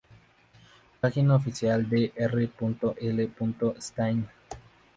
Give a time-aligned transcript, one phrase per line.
[0.99, 2.49] Página oficial de R.
[3.01, 3.31] L.
[3.79, 4.25] Stine